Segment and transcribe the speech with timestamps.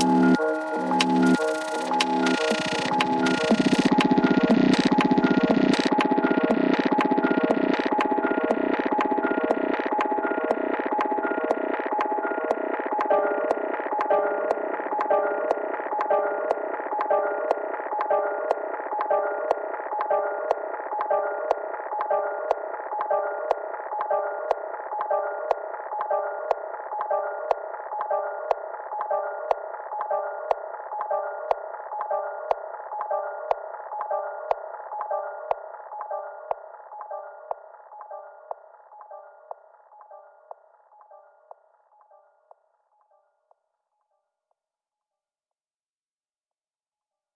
[0.00, 0.35] you